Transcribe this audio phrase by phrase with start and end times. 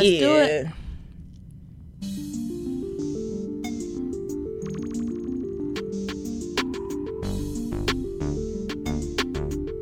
[0.00, 0.20] Let's yeah.
[0.20, 0.66] do it.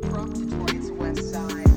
[0.09, 1.67] From Detroit's west side.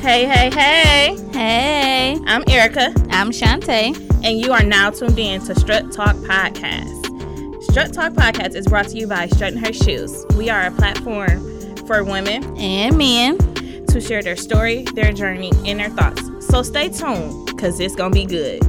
[0.00, 1.16] Hey, hey, hey.
[1.32, 3.96] Hey, I'm Erica, I'm Shantae.
[4.24, 7.62] and you are now tuned in to Strut Talk Podcast.
[7.64, 10.24] Strut Talk Podcast is brought to you by Strutting Her Shoes.
[10.36, 11.40] We are a platform
[11.86, 13.38] for women And men.
[13.86, 16.22] to share their story, their journey, and their thoughts.
[16.52, 18.62] So stay tuned, because it's going to be good.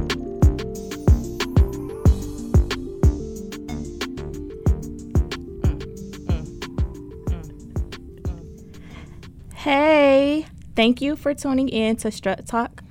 [9.52, 12.82] Hey, thank you for tuning in to Strut Talk.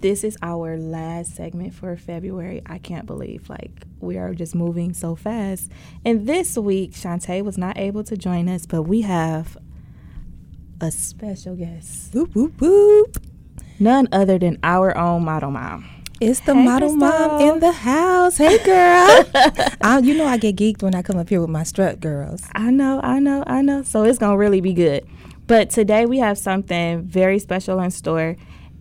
[0.00, 2.62] This is our last segment for February.
[2.66, 5.70] I can't believe like we are just moving so fast.
[6.04, 9.56] And this week, Shantae was not able to join us, but we have
[10.80, 12.12] a special guest.
[12.12, 13.29] Whoop, whoop, whoop.
[13.80, 15.86] None other than our own model mom.
[16.20, 18.36] It's the Hey, model mom in the house.
[18.36, 19.24] Hey, girl.
[19.80, 22.42] I, you know I get geeked when I come up here with my strut girls.
[22.54, 23.82] I know, I know, I know.
[23.82, 25.06] So it's going to really be good.
[25.46, 28.36] But today we have something very special in store.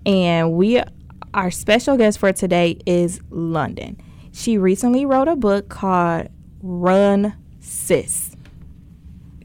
[0.06, 0.82] And we,
[1.34, 4.02] our special guest for today is London.
[4.34, 6.28] She recently wrote a book called
[6.62, 8.36] Run Sis.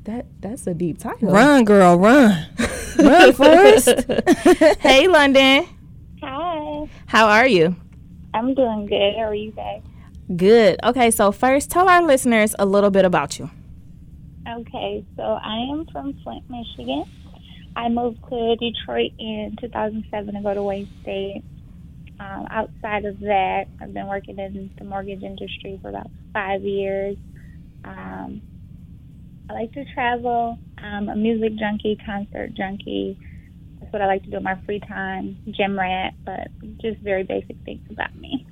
[0.05, 1.33] That That's a deep title.
[1.33, 2.47] Run, girl, run.
[2.99, 3.89] run, Forrest.
[4.81, 5.67] hey, London.
[6.23, 7.75] Hi, How are you?
[8.35, 9.15] I'm doing good.
[9.17, 9.83] How are you guys?
[10.37, 10.79] Good.
[10.85, 13.51] Okay, so first, tell our listeners a little bit about you.
[14.47, 17.05] Okay, so I am from Flint, Michigan.
[17.77, 21.43] I moved to Detroit in 2007 to go to Wayne State.
[22.21, 27.17] Um, outside of that, I've been working in the mortgage industry for about five years.
[27.85, 28.43] Um,
[29.49, 30.59] I like to travel.
[30.79, 33.19] I'm a music junkie, concert junkie.
[33.81, 35.37] That's what I like to do in my free time.
[35.51, 36.49] Gym rat, but
[36.81, 38.47] just very basic things about me.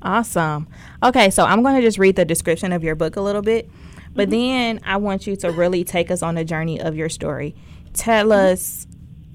[0.00, 0.66] Awesome.
[1.02, 3.70] Okay, so I'm going to just read the description of your book a little bit,
[4.14, 4.30] but mm-hmm.
[4.30, 7.54] then I want you to really take us on the journey of your story.
[7.92, 8.52] Tell mm-hmm.
[8.52, 8.86] us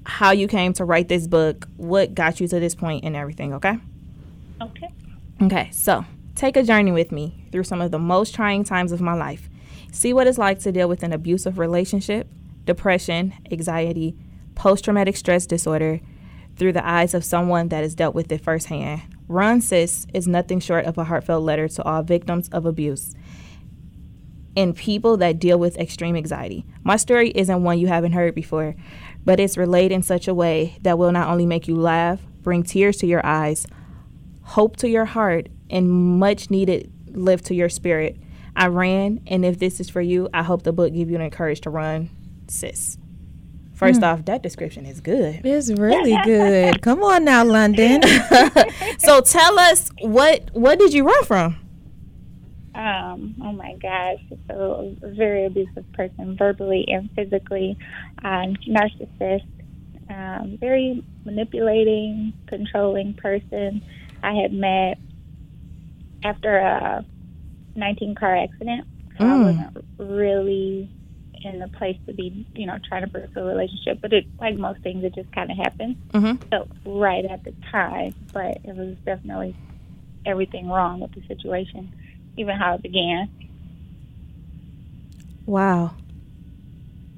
[0.04, 3.54] how you came to write this book, what got you to this point, and everything,
[3.54, 3.78] okay?
[4.60, 4.88] Okay.
[5.42, 6.04] Okay, so
[6.34, 9.48] take a journey with me through some of the most trying times of my life.
[9.98, 12.30] See what it's like to deal with an abusive relationship,
[12.64, 14.14] depression, anxiety,
[14.54, 15.98] post traumatic stress disorder
[16.54, 19.02] through the eyes of someone that has dealt with it firsthand.
[19.26, 23.12] Run Sis is nothing short of a heartfelt letter to all victims of abuse
[24.56, 26.64] and people that deal with extreme anxiety.
[26.84, 28.76] My story isn't one you haven't heard before,
[29.24, 32.62] but it's relayed in such a way that will not only make you laugh, bring
[32.62, 33.66] tears to your eyes,
[34.44, 38.16] hope to your heart, and much needed lift to your spirit.
[38.58, 41.30] I ran, and if this is for you, I hope the book give you the
[41.30, 42.10] courage to run,
[42.48, 42.98] sis.
[43.72, 45.42] First off, that description is good.
[45.44, 46.82] It's really good.
[46.82, 48.02] Come on now, London.
[48.98, 51.56] So tell us what what did you run from?
[52.74, 57.78] Um, oh my gosh, so a very abusive person, verbally and physically,
[58.24, 59.46] um, narcissist,
[60.10, 63.84] um, very manipulating, controlling person.
[64.22, 64.98] I had met
[66.24, 67.04] after a
[67.78, 68.86] 19 car accident.
[69.18, 69.44] So I Mm.
[69.44, 70.90] wasn't really
[71.44, 74.00] in the place to be, you know, trying to pursue a relationship.
[74.02, 75.96] But it, like most things, it just kind of happened.
[76.12, 76.38] Mhm.
[76.50, 79.54] So right at the time, but it was definitely
[80.26, 81.92] everything wrong with the situation,
[82.36, 83.28] even how it began.
[85.46, 85.92] Wow.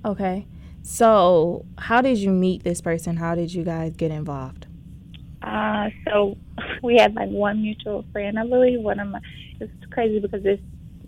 [0.04, 0.46] Okay.
[0.82, 3.16] So how did you meet this person?
[3.16, 4.66] How did you guys get involved?
[5.42, 6.36] Uh, so
[6.82, 8.80] we had like one mutual friend, I believe.
[8.80, 9.20] One of my,
[9.60, 10.60] it's crazy because this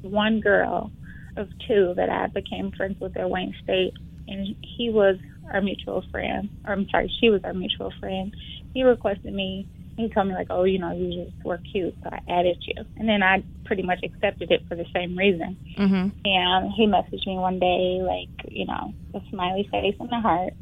[0.02, 0.90] one girl
[1.36, 3.94] of two that I became friends with at Wayne State,
[4.28, 5.16] and he was
[5.52, 6.48] our mutual friend.
[6.66, 8.34] Or I'm sorry, she was our mutual friend.
[8.74, 9.66] He requested me.
[9.96, 12.82] He told me like, oh, you know, you just were cute, so I added you.
[12.96, 15.56] And then I pretty much accepted it for the same reason.
[15.78, 16.08] Mm-hmm.
[16.24, 20.54] And he messaged me one day, like, you know, a smiley face and a heart.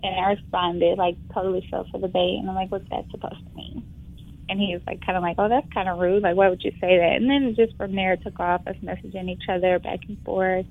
[0.00, 2.38] And I responded, like, totally fell for the bait.
[2.38, 3.42] And I'm like, what's that supposed?
[4.48, 6.22] And he was like, kind of like, oh, that's kind of rude.
[6.22, 7.16] Like, why would you say that?
[7.16, 10.66] And then just from there, it took off, us messaging each other back and forth.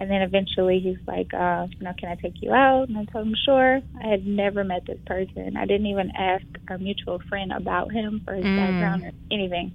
[0.00, 2.88] And then eventually he's like, uh, you know, can I take you out?
[2.88, 3.80] And I told him, sure.
[4.02, 5.56] I had never met this person.
[5.56, 8.56] I didn't even ask our mutual friend about him for his Mm.
[8.56, 9.72] background or anything.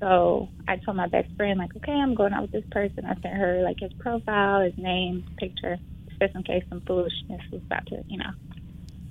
[0.00, 3.04] So I told my best friend, like, okay, I'm going out with this person.
[3.04, 5.78] I sent her like his profile, his name, picture,
[6.20, 8.32] just in case some foolishness was about to, you know.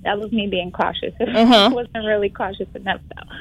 [0.04, 1.14] That was me being cautious.
[1.22, 1.70] Uh-huh.
[1.72, 3.36] I wasn't really cautious enough though.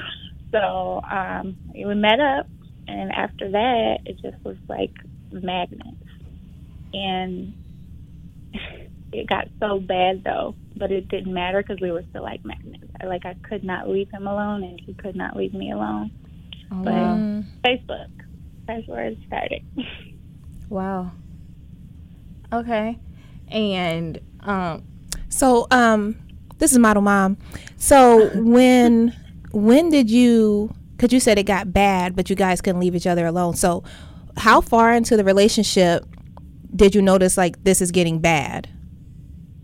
[0.52, 2.46] So um, we met up,
[2.88, 4.92] and after that, it just was like
[5.32, 5.96] magnets.
[6.92, 7.54] And
[9.12, 12.84] it got so bad though, but it didn't matter because we were still like magnets.
[13.00, 16.10] I, like I could not leave him alone, and he could not leave me alone.
[16.72, 17.42] Oh, But wow.
[17.64, 18.08] Facebook,
[18.66, 19.62] that's where it started.
[20.68, 21.10] Wow.
[22.52, 22.96] Okay.
[23.48, 24.84] And um
[25.28, 26.16] So, um,
[26.60, 27.36] this is model mom.
[27.76, 29.16] So when
[29.50, 30.72] when did you?
[30.96, 33.56] Because you said it got bad, but you guys couldn't leave each other alone.
[33.56, 33.82] So,
[34.36, 36.04] how far into the relationship
[36.76, 38.68] did you notice like this is getting bad?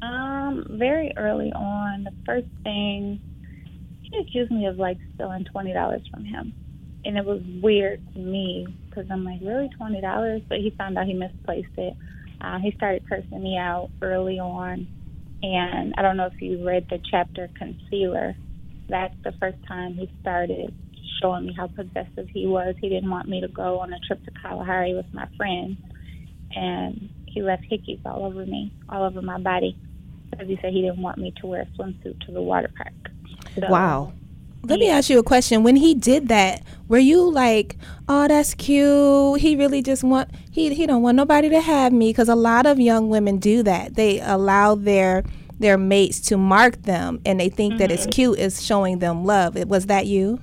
[0.03, 3.21] Um, very early on, the first thing
[4.03, 6.55] he accused me of like stealing twenty dollars from him,
[7.05, 10.43] and it was weird to me because I'm like, really twenty dollars?
[10.49, 11.95] But he found out he misplaced it.
[12.41, 14.87] Uh, he started cursing me out early on,
[15.43, 18.37] and I don't know if you read the chapter concealer.
[18.89, 20.73] That's the first time he started
[21.21, 22.75] showing me how possessive he was.
[22.81, 25.79] He didn't want me to go on a trip to Kalahari with my friends,
[26.55, 29.79] and he left hickeys all over me, all over my body
[30.31, 32.93] because he said he didn't want me to wear a swimsuit to the water park.
[33.55, 34.13] So, wow.
[34.69, 35.63] Let me ask you a question.
[35.63, 37.77] When he did that, were you like,
[38.09, 39.41] "Oh, that's cute.
[39.41, 42.67] He really just want he he don't want nobody to have me?" Because a lot
[42.67, 43.95] of young women do that.
[43.95, 45.25] They allow their
[45.59, 48.11] their mates to mark them, and they think that it's mm-hmm.
[48.11, 49.57] cute is showing them love.
[49.57, 50.41] It was that you?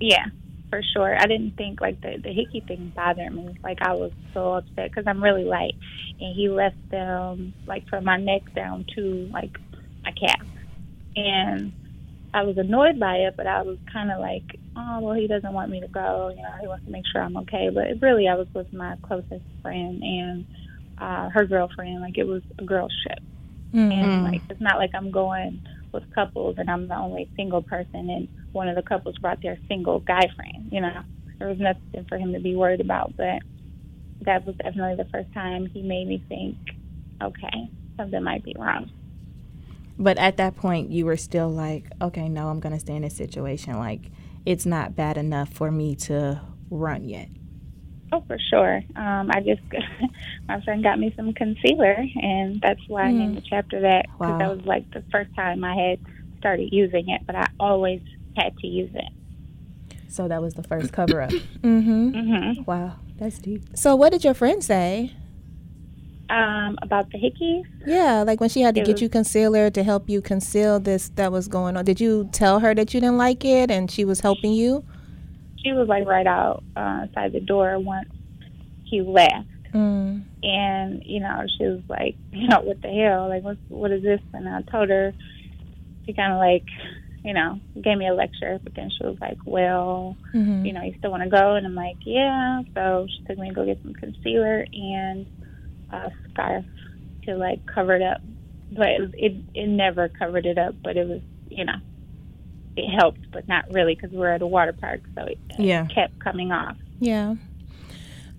[0.00, 0.26] Yeah,
[0.70, 1.16] for sure.
[1.18, 3.56] I didn't think like the the hickey thing bothered me.
[3.62, 5.74] Like I was so upset because I'm really light,
[6.20, 9.58] and he left them like from my neck down to like
[10.02, 10.46] my calf,
[11.16, 11.72] and
[12.34, 13.34] I was annoyed by it.
[13.38, 14.44] But I was kind of like,
[14.76, 16.30] oh well, he doesn't want me to go.
[16.36, 17.70] You know, he wants to make sure I'm okay.
[17.74, 20.46] But really, I was with my closest friend and
[20.98, 22.02] uh, her girlfriend.
[22.02, 23.18] Like it was a girl ship.
[23.92, 25.60] and like it's not like I'm going
[25.92, 29.60] with couples and I'm the only single person and one of the couples brought their
[29.68, 31.02] single guy friend, you know.
[31.38, 33.40] There was nothing for him to be worried about, but
[34.24, 36.58] that was definitely the first time he made me think,
[37.22, 38.90] okay, something might be wrong.
[39.98, 43.16] But at that point you were still like, okay, no, I'm gonna stay in this
[43.16, 43.78] situation.
[43.78, 44.10] Like
[44.44, 47.28] it's not bad enough for me to run yet.
[48.12, 48.76] Oh, for sure.
[48.94, 49.62] Um, I just,
[50.48, 54.32] my friend got me some concealer, and that's why I named the chapter that, because
[54.34, 54.38] Wow.
[54.38, 55.98] that was like the first time I had
[56.38, 58.02] started using it, but I always
[58.36, 59.10] had to use it.
[60.08, 61.30] So that was the first cover up.
[61.30, 62.10] Mm-hmm.
[62.10, 62.96] hmm wow.
[63.16, 63.62] That's deep.
[63.74, 65.12] So what did your friend say?
[66.30, 69.68] Um, about the hickeys, Yeah, like when she had to It get was- you concealer
[69.70, 71.84] to help you conceal this that was going on.
[71.84, 74.84] Did you tell her that you didn't like it and she was helping you?
[75.56, 78.08] she was like right out uh, outside the door once
[78.84, 79.48] he left.
[79.72, 80.24] Mm.
[80.42, 84.02] and you know she was like you know what the hell like what what is
[84.02, 85.12] this and i told her
[86.06, 86.64] she kind of like
[87.24, 90.82] you know gave me a lecture but then she was like well hmm you know
[90.82, 93.64] you still want to go and i'm like yeah so she took me to go
[93.66, 95.26] get some concealer and
[95.94, 96.64] a scarf
[97.24, 98.20] to like cover it up
[98.72, 101.76] but it it, it never covered it up but it was you know
[102.76, 105.86] it helped but not really because we're at a water park so it Yeah.
[105.86, 107.34] kept coming off Yeah.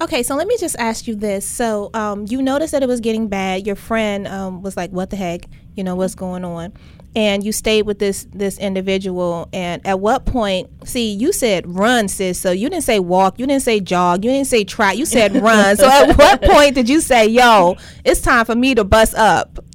[0.01, 1.47] Okay, so let me just ask you this.
[1.47, 3.65] So, um, you noticed that it was getting bad.
[3.65, 5.45] Your friend um, was like, "What the heck?
[5.75, 6.73] You know what's going on?"
[7.15, 9.47] And you stayed with this this individual.
[9.53, 10.69] And at what point?
[10.87, 12.39] See, you said run, sis.
[12.39, 13.39] So you didn't say walk.
[13.39, 14.25] You didn't say jog.
[14.25, 14.91] You didn't say try.
[14.91, 15.77] You said run.
[15.77, 19.59] So at what point did you say, "Yo, it's time for me to bust up"?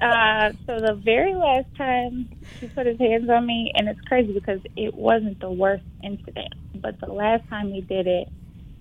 [0.00, 2.28] Uh, so the very last time
[2.60, 6.54] he put his hands on me, and it's crazy because it wasn't the worst incident,
[6.76, 8.28] but the last time he did it,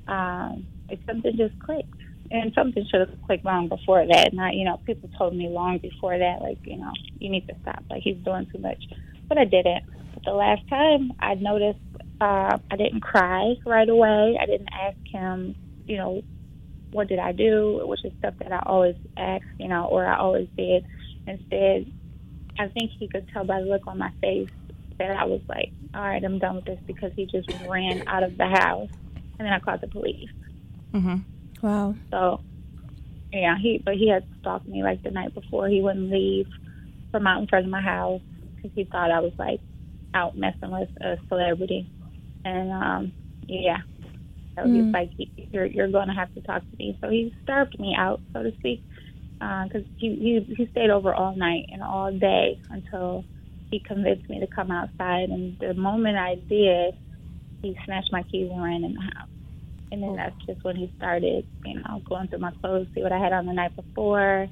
[0.07, 1.89] um, it, something just clicked.
[2.29, 4.33] And something should have clicked long before that.
[4.33, 7.55] Not, you know, people told me long before that, like, you know, you need to
[7.61, 7.83] stop.
[7.89, 8.83] Like, he's doing too much.
[9.29, 9.83] But I didn't.
[10.13, 11.79] But the last time I noticed,
[12.19, 14.37] uh, I didn't cry right away.
[14.41, 15.55] I didn't ask him,
[15.85, 16.21] you know,
[16.91, 20.17] what did I do, which is stuff that I always ask, you know, or I
[20.17, 20.85] always did.
[21.27, 21.91] Instead,
[22.59, 24.49] I think he could tell by the look on my face
[24.97, 28.23] that I was like, all right, I'm done with this because he just ran out
[28.23, 28.89] of the house.
[29.37, 30.29] And then I called the police.
[30.93, 31.17] Mm-hmm.
[31.61, 31.95] Wow.
[32.11, 32.41] So,
[33.33, 35.67] yeah, he, but he had stalked me like the night before.
[35.67, 36.47] He wouldn't leave
[37.11, 38.21] from out in front of my house
[38.55, 39.61] because he thought I was like
[40.13, 41.91] out messing with a celebrity.
[42.45, 43.13] And, um,
[43.47, 43.79] yeah.
[44.57, 44.93] So he's Mm.
[44.93, 45.11] like,
[45.51, 46.97] you're, you're going to have to talk to me.
[47.01, 48.83] So he starved me out, so to speak
[49.39, 53.25] because he, he he stayed over all night and all day until
[53.71, 55.29] he convinced me to come outside.
[55.29, 56.95] And the moment I did,
[57.61, 59.29] he snatched my keys and ran in the house.
[59.91, 63.11] And then that's just when he started, you know, going through my clothes, see what
[63.11, 64.47] I had on the night before,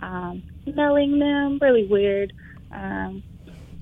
[0.00, 2.32] um, smelling them, really weird,
[2.72, 3.22] um,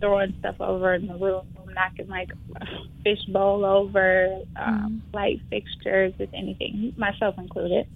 [0.00, 2.28] throwing stuff over in the room, knocking like
[2.60, 2.66] a
[3.02, 7.86] fish bowl over, um, light fixtures, just anything, myself included.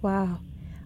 [0.00, 0.38] Wow.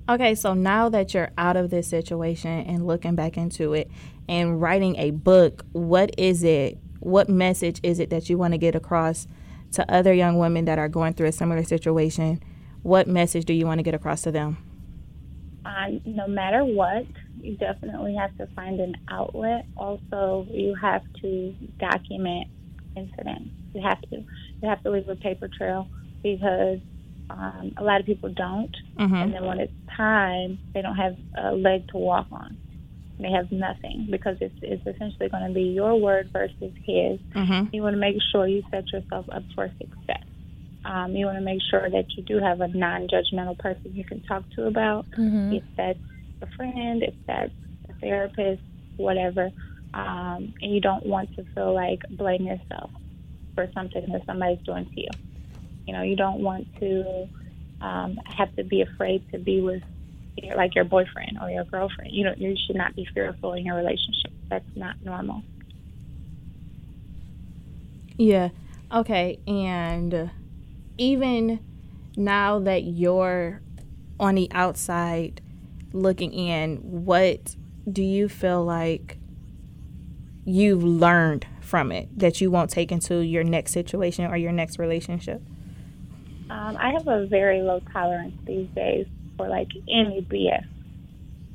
[0.09, 3.91] Okay, so now that you're out of this situation and looking back into it
[4.29, 6.79] and writing a book, what is it?
[7.01, 9.27] What message is it that you want to get across
[9.75, 12.43] to other young women that are going through a similar situation?
[12.83, 14.59] What message do you want to get across to them?
[15.64, 17.07] um, no matter what,
[17.40, 19.66] you definitely have to find an outlet.
[19.76, 22.49] Also, you have to document
[22.97, 23.50] incidents.
[23.75, 24.16] You have to.
[24.62, 25.88] You have to leave a paper trail
[26.23, 26.78] because
[27.28, 28.75] um, a lot of people don't.
[28.99, 29.14] Mm-hmm.
[29.14, 32.57] And then when it's time, they don't have a leg to walk on.
[33.18, 37.21] They have nothing because it's, it's essentially going to be your word versus his.
[37.35, 37.75] Mm-hmm.
[37.75, 40.25] You want to make sure you set yourself up for success.
[40.85, 44.21] Um, you want to make sure that you do have a non-judgmental person you can
[44.25, 45.06] talk to about.
[45.12, 45.54] Mm-hmm.
[45.54, 45.99] If that's
[46.42, 47.52] a friend, if that's
[47.88, 48.62] a therapist,
[48.97, 49.50] whatever.
[49.94, 52.90] Um, and you don't want to feel like blame yourself
[53.54, 55.09] for something that somebody's doing to you.
[55.87, 57.28] You know, you don't want to
[57.80, 59.83] um, have to be afraid to be with
[60.57, 62.12] like your boyfriend or your girlfriend.
[62.12, 64.33] You know, you should not be fearful in your relationship.
[64.49, 65.43] That's not normal.
[68.17, 68.50] Yeah.
[68.93, 69.38] Okay.
[69.47, 70.31] And
[70.99, 71.61] even
[72.17, 73.61] now that you're
[74.21, 75.41] on the outside
[75.93, 77.57] looking in, what
[77.91, 79.19] do you feel like
[80.45, 84.79] you've learned from it that you won't take into your next situation or your next
[84.79, 85.43] relationship?
[86.50, 90.64] Um, I have a very low tolerance these days for like any BS.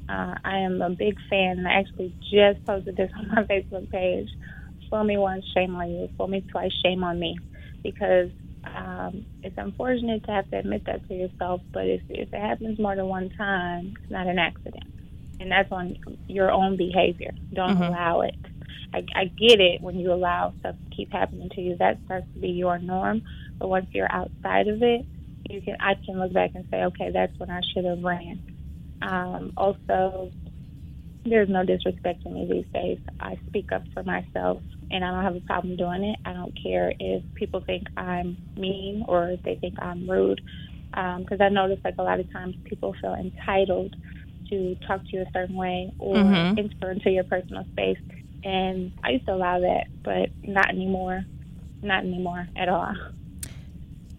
[0.09, 3.89] Uh, I am a big fan, and I actually just posted this on my Facebook
[3.91, 4.29] page.
[4.89, 6.09] Fool me once, shame on you.
[6.17, 7.37] Fool me twice, shame on me.
[7.83, 8.31] Because
[8.75, 12.79] um, it's unfortunate to have to admit that to yourself, but if, if it happens
[12.79, 14.83] more than one time, it's not an accident.
[15.39, 15.95] And that's on
[16.27, 17.31] your own behavior.
[17.53, 17.87] Don't Mhm.
[17.89, 18.35] allow it.
[18.93, 21.77] I, I get it when you allow stuff to keep happening to you.
[21.77, 23.21] That starts to be your norm.
[23.59, 25.05] But once you're outside of it,
[25.49, 28.41] you can I can look back and say, okay, that's when I should have ran.
[29.01, 30.31] Um, also,
[31.25, 32.99] there's no disrespect to me these days.
[33.19, 36.19] I speak up for myself, and I don't have a problem doing it.
[36.25, 40.41] I don't care if people think I'm mean or if they think I'm rude,
[40.91, 43.93] because I notice like a lot of times people feel entitled
[44.49, 46.57] to talk to you a certain way or Mhm.
[46.57, 47.99] enter into your personal space.
[48.43, 51.25] And I used to allow that, but not anymore.
[51.83, 52.95] Not anymore at all.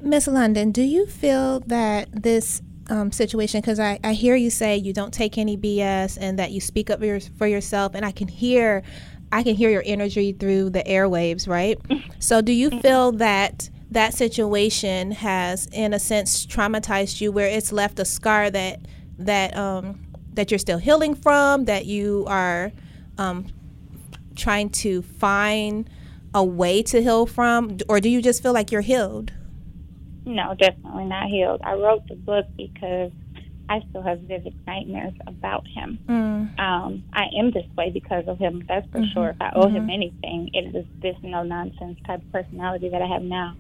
[0.03, 4.77] Miss London, do you feel that this um, situation, because I, I hear you say
[4.77, 8.11] you don't take any BS and that you speak up your, for yourself, and I
[8.11, 8.83] can hear,
[9.31, 11.79] I can hear your energy through the airwaves, right?
[12.19, 17.71] so, do you feel that that situation has, in a sense, traumatized you, where it's
[17.71, 18.81] left a scar that
[19.19, 20.01] that um,
[20.33, 22.73] that you're still healing from, that you are
[23.19, 23.47] um,
[24.35, 25.89] trying to find
[26.35, 29.33] a way to heal from, or do you just feel like you're healed?
[30.27, 31.61] No, definitely not healed.
[31.65, 33.13] I wrote the book because
[33.69, 35.99] I still have vivid nightmares about him.
[36.09, 36.59] Mm.
[36.59, 39.29] Um, I am this way because of him, that's for Mhm, sure.
[39.31, 39.95] If I owe him mhm.
[39.95, 43.55] anything, it is this no nonsense type of personality that I have now.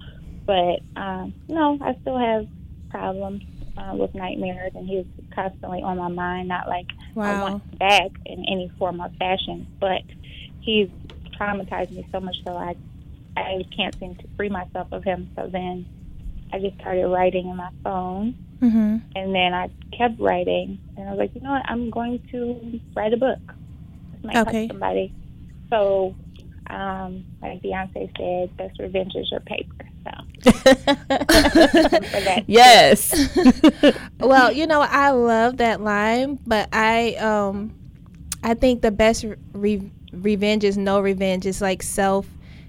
[0.47, 2.47] But um, no, I still have
[2.90, 3.43] problems
[3.76, 6.49] uh, with nightmares, and he's constantly on my mind.
[6.49, 10.02] Not like I want him back in any form or fashion, but
[10.61, 10.88] he's
[11.40, 12.76] traumatized me so much so I
[13.37, 15.31] I can't seem to free myself of him.
[15.37, 15.87] So then
[16.52, 18.97] I just started writing in my phone, Mm-hmm.
[19.16, 22.80] and then I kept writing, and I was like, you know what, I'm going to
[22.95, 23.38] write a book.
[24.12, 24.59] This might Okay.
[24.59, 25.12] help somebody.
[25.71, 26.14] So,
[26.69, 29.87] um, like Beyonce said, best revenge is your paper.
[30.04, 30.11] So
[32.47, 33.14] Yes.
[34.21, 37.73] well, you know, I love that line, but I um
[38.42, 41.47] I think the best re- revenge is no revenge.
[41.47, 42.26] It's like self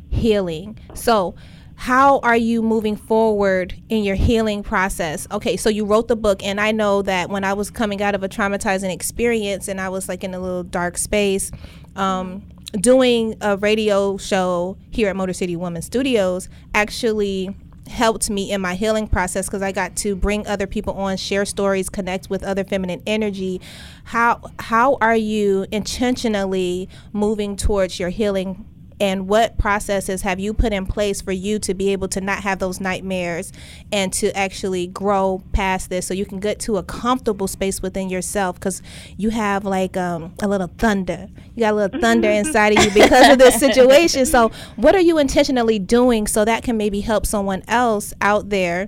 [0.10, 0.78] healing.
[0.94, 1.36] So,
[1.82, 5.28] how are you moving forward in your healing process?
[5.32, 8.14] Okay, so you wrote the book, and I know that when I was coming out
[8.14, 11.50] of a traumatizing experience and I was like in a little dark space,
[11.96, 17.56] um, doing a radio show here at Motor City Women Studios actually
[17.88, 21.46] helped me in my healing process because I got to bring other people on, share
[21.46, 23.60] stories, connect with other feminine energy.
[24.04, 28.68] How how are you intentionally moving towards your healing
[29.02, 32.44] and what processes have you put in place for you to be able to not
[32.44, 33.52] have those nightmares
[33.92, 38.12] and to actually grow past this so you can get to a comfortable space within
[38.12, 38.60] yourself?
[38.60, 38.84] Because
[39.18, 41.30] you have like um, a little thunder.
[41.56, 44.28] You got a little thunder inside of you because of this situation.
[44.28, 48.88] So what are you intentionally doing so that can maybe help someone else out there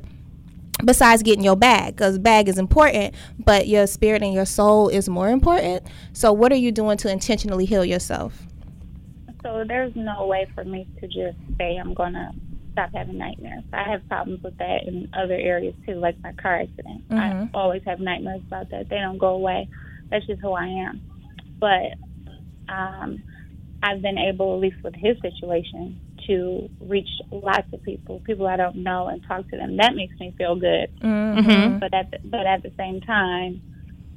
[0.86, 1.96] besides getting your bag?
[1.96, 5.88] Because bag is important but your spirit and your soul is more important.
[6.14, 8.46] So what are you doing to intentionally heal yourself
[9.44, 12.32] So there's no way for me to just say I'm gonna
[12.72, 13.64] stop having nightmares.
[13.72, 17.04] I have problems with that in other areas too, like my car accident.
[17.12, 17.50] I Mhm.
[17.54, 18.90] always have nightmares about that.
[18.90, 19.70] They don't go away.
[20.10, 21.02] That's just who I am.
[21.60, 21.94] But
[22.70, 23.24] um,
[23.84, 28.56] I've been able, at least with his situation, to reach lots of people, people I
[28.56, 29.78] don't know, and talk to them.
[29.78, 30.90] That makes me feel good.
[31.02, 31.80] Mhm.
[31.80, 33.62] But at the, but at the same time,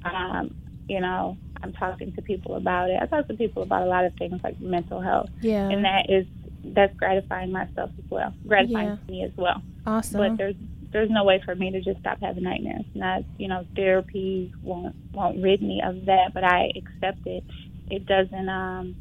[0.04, 0.54] um,
[0.88, 2.98] you know, I'm talking to people about it.
[3.00, 5.68] I talk to people about a lot of things like mental health, Yeah.
[5.70, 6.26] and that is
[6.64, 8.96] that's gratifying myself as well, gratifying Yeah.
[9.06, 9.62] to me as well.
[9.86, 10.18] awesome.
[10.18, 10.56] But there's
[10.92, 12.84] there's no way for me to just stop having nightmares.
[12.94, 17.44] Not you know, therapy won't won't rid me of that, but I accept it.
[17.90, 18.96] It doesn't um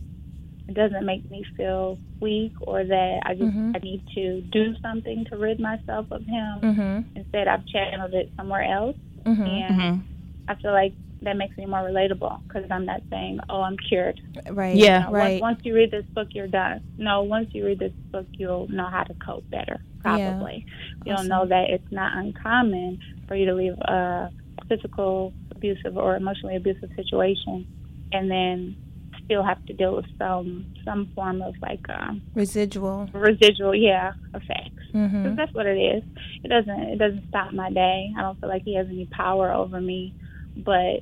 [0.67, 3.75] it doesn't make me feel weak or that I just Mhm.
[3.75, 6.59] I need to do something to rid myself of him.
[6.61, 7.03] mhm.
[7.15, 9.47] Instead, I've channeled it somewhere else, Mhm.
[9.47, 10.01] and Mhm.
[10.47, 10.93] I feel like
[11.25, 14.75] that makes me more relatable because I'm not saying, "Oh, I'm cured." Right.
[14.75, 14.99] Yeah.
[14.99, 15.41] You know, Right.
[15.41, 16.81] Once, once you read this book, you're done.
[16.97, 19.79] No, once you read this book, you'll know how to cope better.
[20.01, 20.65] Probably,
[21.05, 21.27] you'll Awesome.
[21.29, 24.31] know that it's not uncommon for you to leave a
[24.69, 27.65] physical abusive or emotionally abusive situation,
[28.11, 28.75] and then
[29.23, 33.09] still have to deal with some some form of like um, Residual.
[33.13, 34.71] residual, yeah, effects.
[34.93, 35.35] Because Mhm.
[35.37, 36.03] that's what it is.
[36.43, 38.11] It doesn't it doesn't stop my day.
[38.15, 40.13] I don't feel like he has any power over me,
[40.55, 41.01] but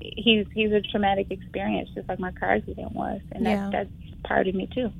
[0.00, 3.68] he's he's a traumatic experience, just like my car accident was, and Yeah.
[3.72, 4.90] that's that's part of me too.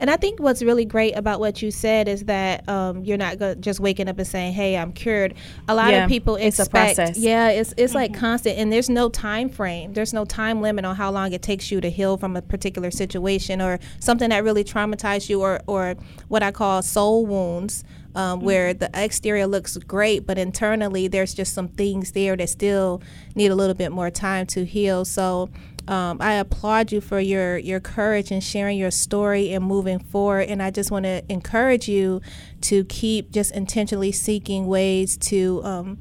[0.00, 3.38] And I think what's really great about what you said is that um, you're not
[3.38, 5.34] go- just waking up and saying, "Hey, I'm cured."
[5.66, 7.18] A lot Yeah, of people it's a expect, process.
[7.18, 9.94] yeah, it's it's like constant, and there's no time frame.
[9.94, 12.90] There's no time limit on how long it takes you to heal from a particular
[12.92, 15.96] situation or something that really traumatized you, or or
[16.28, 17.82] what I call soul wounds,
[18.18, 23.00] um, where the exterior looks great, but internally there's just some things there that still
[23.36, 25.04] need a little bit more time to heal.
[25.04, 25.50] So
[25.86, 30.48] um, I applaud you for your your courage in sharing your story and moving forward.
[30.48, 32.20] And I just want to encourage you
[32.62, 35.98] to keep just intentionally seeking ways to um,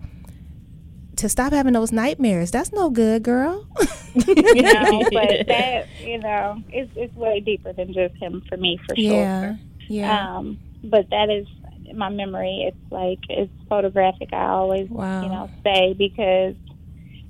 [1.18, 2.50] to stop having those nightmares.
[2.50, 3.68] That's no good, girl.
[4.26, 8.80] You know, but that you know, it's it's way deeper than just him for me
[8.88, 9.04] for sure.
[9.06, 9.56] yeah,
[9.88, 11.46] yeah, Um, but that is
[11.98, 12.66] my memory.
[12.68, 14.30] It's like it's photographic.
[14.34, 15.24] I always, Wow.
[15.24, 16.56] you know, say because.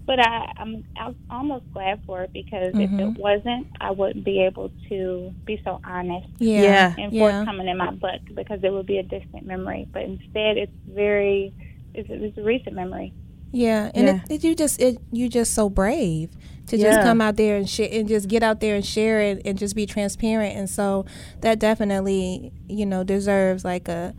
[0.06, 3.00] But I, I'm, I'm almost glad for it because if Mhm.
[3.18, 6.96] it wasn't, I wouldn't be able to be so honest yeah, Yeah.
[6.98, 7.20] and yeah.
[7.44, 9.86] forthcoming in my book because it would be a distant memory.
[9.92, 11.52] But instead, it's very,
[11.94, 13.12] it's, it's a recent memory.
[13.52, 14.22] Yeah, and Yeah.
[14.30, 16.30] It, it, you just it you just so brave
[16.68, 17.04] to just Yeah.
[17.04, 19.76] come out there and share and just get out there and share it and just
[19.76, 20.56] be transparent.
[20.56, 21.06] And so
[21.42, 24.14] that definitely you know deserves like a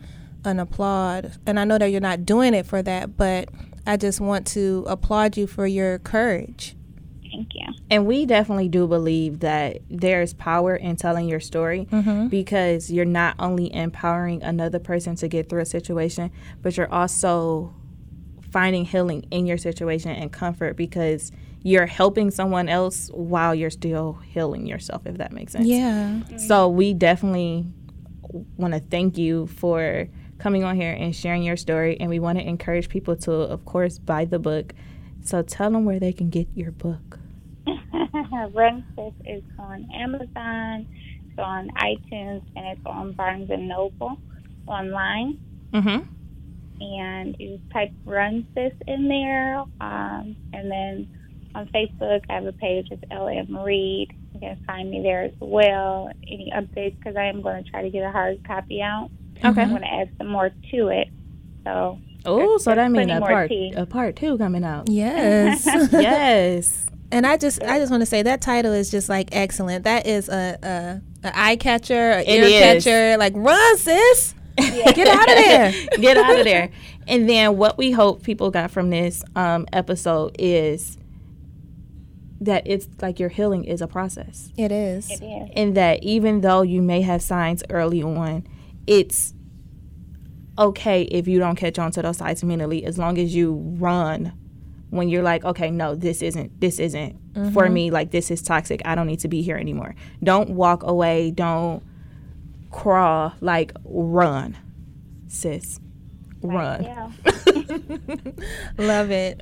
[0.45, 1.37] an applaud.
[1.45, 3.49] And I know that you're not doing it for that, but
[3.85, 6.75] I just want to applaud you for your courage.
[7.31, 7.67] Thank you.
[7.91, 12.27] And we definitely do believe that there's power in telling your story Mm-hmm.
[12.27, 17.75] because you're not only empowering another person to get through a situation, but you're also
[18.51, 24.13] finding healing in your situation and comfort because you're helping someone else while you're still
[24.25, 25.67] healing yourself, if that makes sense.
[25.67, 26.21] Yeah.
[26.37, 27.67] So we definitely
[28.57, 30.07] want to thank you for
[30.39, 31.99] coming on here and sharing your story.
[31.99, 34.73] And we want to encourage people to, of course, buy the book.
[35.23, 37.19] So tell them where they can get your book.
[38.53, 40.87] Run Sis is on Amazon,
[41.27, 44.17] it's on iTunes, and it's on Barnes and Noble
[44.65, 45.39] online.
[45.73, 46.07] Mm-hmm.
[46.81, 51.09] And you type Run Sis in there, um, and then
[51.53, 52.87] on Facebook I have a page.
[52.91, 54.07] It's LM Read.
[54.33, 56.09] You can find me there as well.
[56.23, 56.97] Any updates?
[56.97, 59.09] Because I am going to try to get a hard copy out.
[59.43, 59.61] Okay.
[59.61, 61.07] I'm going to add some more to it.
[61.65, 63.73] So Oh, so that means a more part tea.
[63.75, 64.89] a part two coming out.
[64.89, 65.65] Yes.
[65.91, 66.85] yes.
[67.11, 69.85] And I just, I just want to say that title is just like excellent.
[69.85, 72.83] That is a, a, a eye catcher, a It ear is.
[72.83, 73.17] catcher.
[73.17, 75.71] Like, run, sis, get out of there.
[75.99, 76.69] Get out of there.
[77.07, 80.97] And then what we hope people got from this um, episode is
[82.41, 84.51] that it's like your healing is a process.
[84.57, 85.09] It is.
[85.09, 85.49] it is.
[85.55, 88.45] and that even though you may have signs early on,
[88.87, 89.33] it's
[90.57, 94.33] okay if you don't catch on to those signs mentally as long as you run
[94.89, 97.19] when you're like okay no this isn't this isn't
[97.53, 97.91] for me.
[97.91, 98.81] Like this is toxic.
[98.85, 99.95] I don't need to be here anymore.
[100.23, 101.31] Don't walk away.
[101.31, 101.83] Don't
[102.71, 103.33] crawl.
[103.39, 104.57] Like run
[105.27, 105.79] sis.
[106.41, 106.83] Run.
[106.83, 107.11] Yeah.
[108.77, 109.39] Love it.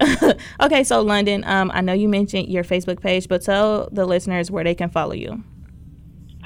[0.62, 4.50] okay so london um, i know you mentioned your facebook page but tell the listeners
[4.50, 5.44] where they can follow you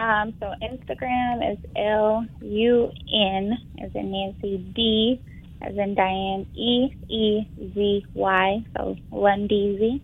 [0.01, 5.21] Um, so Instagram is L U N as in Nancy D
[5.61, 10.01] as in Diane E E Z Y so Lundeezy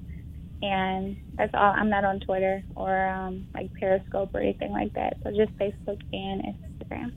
[0.62, 1.73] and that's all.
[1.75, 5.17] I'm not on Twitter or um, like Periscope or anything like that.
[5.23, 7.13] So just Facebook and Instagram.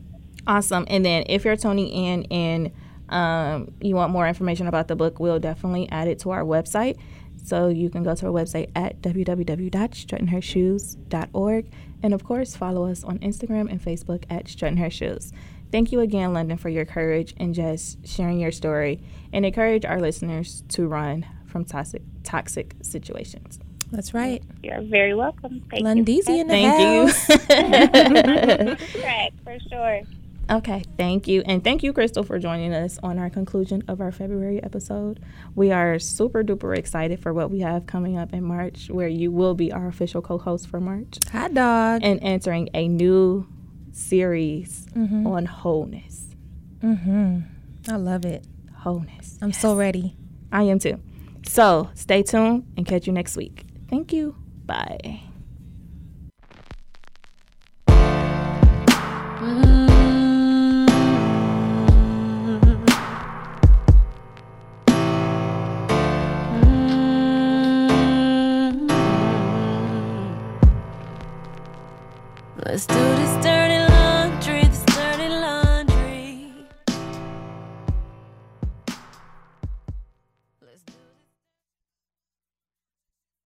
[0.46, 0.84] Awesome.
[0.88, 2.70] And then if you're tuning in and
[3.08, 6.98] um, you want more information about the book, we'll definitely add it to our website.
[7.42, 11.70] So you can go to our website at www.struttinghershoes.org.
[12.02, 15.32] And of course, follow us on Instagram and Facebook at Strutting Her Shoes.
[15.70, 19.00] Thank you again, London, for your courage and just sharing your story
[19.32, 23.60] and encourage our listeners to run from toxic, toxic situations.
[23.92, 24.42] That's right.
[24.62, 25.64] You're very welcome.
[25.70, 27.28] Thank Lundeezy in the Thank house.
[28.94, 28.96] you.
[29.00, 30.02] Track for sure.
[30.50, 31.42] Okay, thank you.
[31.46, 35.20] And thank you, Crystal, for joining us on our conclusion of our February episode.
[35.54, 39.30] We are super duper excited for what we have coming up in March, where you
[39.30, 41.18] will be our official co host for March.
[41.30, 42.00] Hi, dog.
[42.02, 43.46] And answering a new
[43.92, 45.24] series mm-hmm.
[45.26, 46.34] on wholeness.
[46.80, 47.40] Mm-hmm.
[47.88, 48.44] I love it.
[48.78, 49.38] Wholeness.
[49.40, 49.60] I'm yes.
[49.60, 50.16] so ready.
[50.50, 51.00] I am too.
[51.46, 53.66] So stay tuned and catch you next week.
[53.88, 54.34] Thank you.
[54.66, 55.22] Bye.
[57.86, 59.79] Mm-hmm.